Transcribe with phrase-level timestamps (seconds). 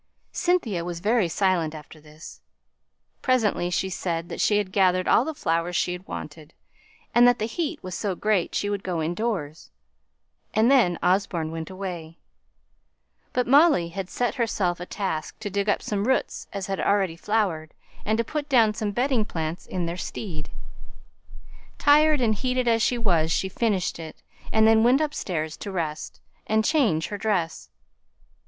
[0.31, 2.41] Cynthia was very silent after this.
[3.21, 6.55] Presently, she said that she had gathered all the flowers she wanted,
[7.13, 9.69] and that the heat was so great she would go indoors.
[10.55, 12.17] And then Osborne went away.
[13.31, 17.15] But Molly had set herself a task to dig up such roots as had already
[17.15, 17.71] flowered,
[18.03, 20.49] and to put down some bedding out plants in their stead.
[21.77, 26.19] Tired and heated as she was she finished it, and then went upstairs to rest,
[26.47, 27.69] and change her dress.